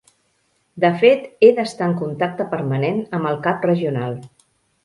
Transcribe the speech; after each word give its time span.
De 0.85 0.89
fet 1.03 1.27
he 1.47 1.51
d'estar 1.59 1.89
en 1.91 1.95
contacte 2.01 2.47
permanent 2.57 3.01
amb 3.19 3.33
el 3.33 3.41
cap 3.49 3.69
regional. 3.73 4.19